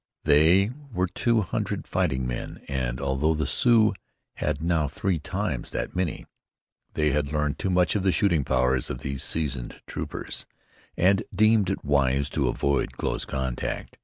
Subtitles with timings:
[0.23, 3.93] They were two hundred fighting men; and, although the Sioux
[4.37, 6.25] had now three times that many,
[6.95, 10.47] they had learned too much of the shooting powers of these seasoned troopers,
[10.97, 13.99] and deemed it wise to avoid close contact.